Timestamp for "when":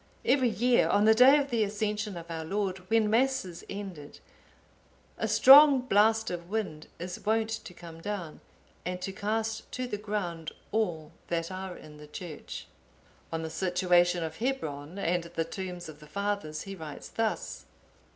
2.89-3.07